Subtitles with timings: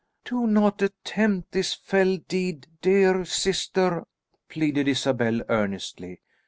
[0.25, 4.05] "Do not attempt this fell deed, dear sister,"
[4.49, 6.21] pleaded Isabel earnestly.